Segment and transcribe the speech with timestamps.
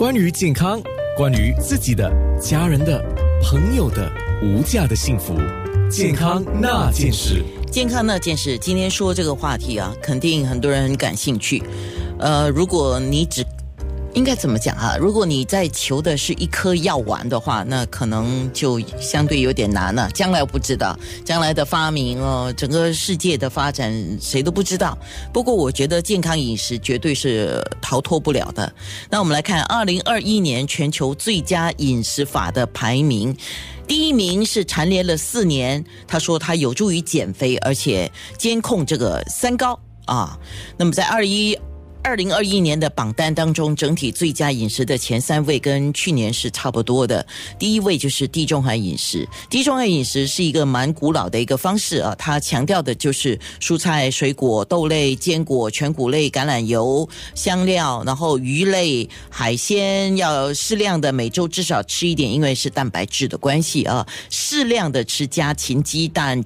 [0.00, 0.80] 关于健康，
[1.14, 2.10] 关于自己的、
[2.40, 3.04] 家人的、
[3.42, 4.10] 朋友的
[4.42, 5.34] 无价的幸福，
[5.90, 7.44] 健康那件事。
[7.70, 11.62] 健康那件事，今天说这个话题啊，肯定很多人很感兴趣。
[12.18, 13.44] 呃，如果你只
[14.14, 14.96] 应该怎么讲啊？
[14.98, 20.10] 如果你在求的是一颗药丸的话，那可能就相对有点难了。
[20.10, 24.98] 将来我不知道，将来的发明哦，整个世界的发展谁都不知道。
[25.32, 28.70] 不过我觉得健康饮食绝对是逃脱不了的。
[29.08, 33.36] 那我们来看二零二一年全球最佳饮食法的排名，
[33.86, 40.36] 第一名是蝉联了四年，他说它有助于减肥，而且监控这个三高啊。
[40.76, 41.56] 那么在二一。
[42.02, 47.24] 二零二一年的榜单当中，整体最佳饮食的前三位跟去年是差不多的。
[47.58, 66.42] 第一位就是地中海饮食，地中海饮食是一个蛮古老的一个方式啊，它强调的就是蔬菜、水果、豆类、坚果、全谷类、橄榄油、香料，然后鱼类、海鲜要适量的，每周至少吃一点，因为是蛋白质的关系啊，适量的吃家禽、鸡蛋、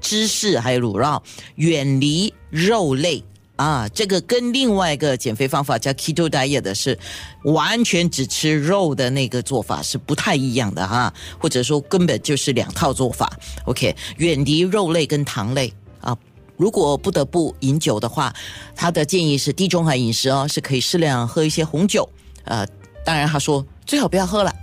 [0.00, 1.22] 芝士还有乳酪，
[1.54, 3.22] 远离肉类。
[3.56, 6.98] 啊，这个跟另外一个减肥方法叫 keto diet 的是
[7.44, 13.32] 完全只吃肉的那个做法是不太一样的哈，或者说根本就是两套做法。
[13.64, 16.14] OK，远离肉类跟糖类啊，
[16.56, 18.34] 如果不得不饮酒的话，
[18.74, 22.06] 他的建议是地中海饮食哦，是可以适量喝一些红酒。
[22.44, 22.66] 呃，
[23.06, 24.54] 当然他说最好不要喝了。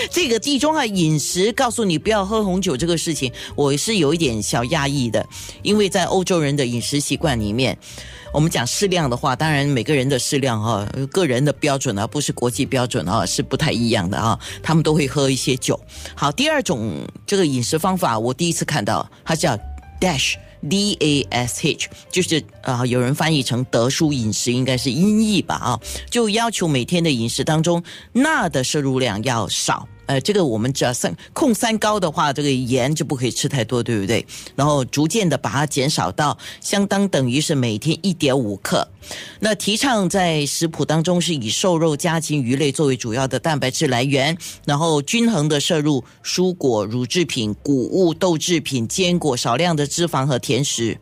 [0.10, 5.26] 这个地中海饮食告诉你不要喝红酒这个事情，我是有一点小压抑的，
[5.62, 7.76] 因为在欧洲人的饮食习惯里面，
[8.32, 15.78] 我们讲适量的话，当然每个人的适量哈，个人的标准啊，不是国际标准啊，是不太一样的啊，他们都会喝一些酒。
[16.14, 19.58] 好，第二种这个饮食方法，我第一次看到，它叫
[20.00, 20.34] Dash。
[20.68, 25.80] D A S H 就是啊，有人翻译成德叔饮食，应该是音译吧啊，
[26.10, 29.88] 就要求每天的饮食当中钠的摄入量要少。
[30.10, 34.26] 呃，这个我们只要三控三高的话，这个盐就不可以吃太多，对不对？
[34.56, 38.88] 然后逐渐的把它减少到相当等于是每天一点五克。
[39.38, 50.98] 那提倡在食谱当中是以瘦肉、家禽、鱼类作为主要的蛋白质来源，然后均衡的摄入蔬果、乳制品、谷物、豆制品、坚果，少量的脂肪和甜食。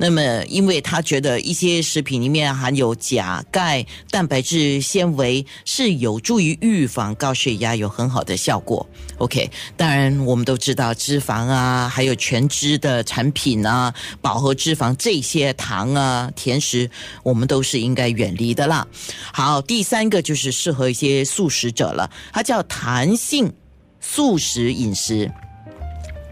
[0.00, 8.88] 那么，因为他觉得一些食品里面含有钾、钙、蛋白质、纤维，是有助于预防高血压，有很好的效果。
[9.18, 16.88] OK，当然我们都知道脂肪啊，还有全脂的产品啊，饱和脂肪这些糖啊、甜食，
[17.24, 18.86] 我们都是应该远离的啦。
[19.32, 23.52] 好，第三个就是适合一些素食者了，它叫弹性
[24.00, 25.28] 素食饮食。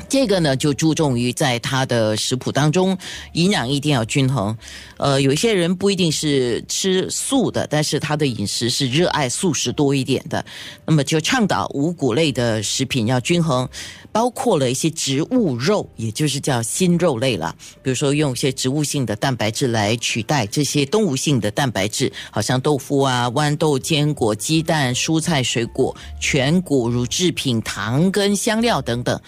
[0.08, 2.96] 这个呢，就注重于在他的食谱当中，
[3.32, 4.56] 营养一定要均衡。
[4.96, 10.44] 呃，有一些人不一定是吃素的，但是他的饮食是热爱素食多一点的，
[10.86, 13.68] 那么就倡导五谷类的食品要均衡，
[14.12, 17.54] 包括了一些植物肉，也就是叫新肉类了。
[17.82, 29.20] 比如说用一些植物性的蛋白质来取代这些动物性的蛋白质，好像豆腐啊、豌豆、坚果、鸡蛋、蔬菜、水果、全谷、乳制品、糖跟香料等等。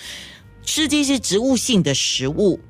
[0.69, 2.61] 吃这些植物性的食物，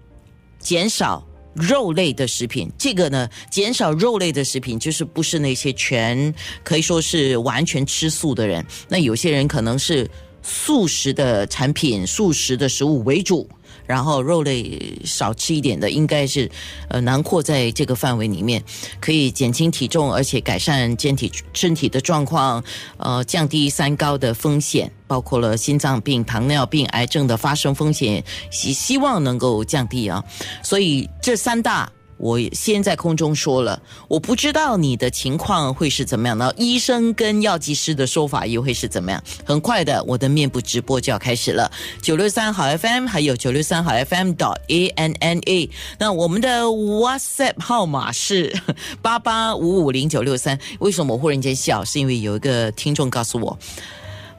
[0.61, 2.71] 减少肉类的食品。
[2.79, 6.33] 这个呢，减少肉类的食品，就是不是那些全
[6.63, 8.65] 可以说是完全吃素的人。
[8.89, 10.09] 那有些人可能是
[10.45, 13.51] 素食的产品、素食的食物为主。
[13.89, 16.49] 然后肉类少吃一点的，应该是，
[16.91, 18.63] 呃，囊括在这个范围里面，
[19.01, 22.63] 可以减轻体重，而且改善健体身体的状况，
[22.99, 30.23] 呃，降低三高的风险，包括了心脏病、糖尿病、癌症的发生风险，希希望能够降低啊。
[30.63, 31.91] 所以这三大。
[32.19, 36.53] 我先在空中说了，我不知道你的情况会是怎么样呢？
[36.57, 39.23] 医生跟药剂师的说法又会是怎么样？
[39.45, 41.71] 很快的，我的面部直播就要开始了。
[42.03, 45.71] 九六三好 FM，还有九六三好 FM dot a n n a。
[45.99, 48.55] 那我们的 WhatsApp 号码是
[49.01, 50.59] 八八五五零九六三。
[50.81, 51.85] 为什么我忽然间笑？
[51.85, 53.59] 是因为有一个听众告诉我，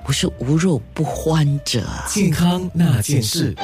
[0.06, 1.84] 不是无肉不欢者。
[2.08, 3.56] 健康那件事。